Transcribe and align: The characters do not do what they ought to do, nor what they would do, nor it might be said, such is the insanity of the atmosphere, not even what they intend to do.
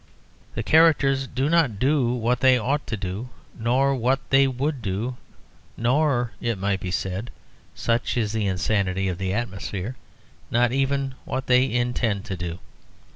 The 0.55 0.63
characters 0.63 1.27
do 1.27 1.47
not 1.47 1.77
do 1.77 2.11
what 2.11 2.39
they 2.39 2.57
ought 2.57 2.87
to 2.87 2.97
do, 2.97 3.29
nor 3.55 3.93
what 3.93 4.19
they 4.31 4.47
would 4.47 4.81
do, 4.81 5.17
nor 5.77 6.31
it 6.41 6.57
might 6.57 6.79
be 6.79 6.89
said, 6.89 7.29
such 7.75 8.17
is 8.17 8.31
the 8.31 8.47
insanity 8.47 9.09
of 9.09 9.19
the 9.19 9.31
atmosphere, 9.31 9.95
not 10.49 10.71
even 10.71 11.13
what 11.23 11.45
they 11.45 11.71
intend 11.71 12.25
to 12.25 12.35
do. 12.35 12.57